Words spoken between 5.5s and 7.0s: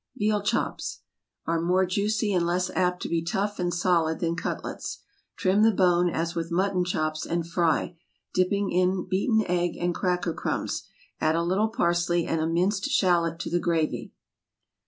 the bone as with mutton